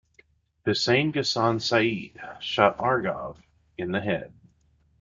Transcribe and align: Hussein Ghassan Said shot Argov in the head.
Hussein 0.65 1.11
Ghassan 1.13 1.61
Said 1.61 2.19
shot 2.43 2.79
Argov 2.79 3.37
in 3.77 3.91
the 3.91 4.01
head. 4.01 4.33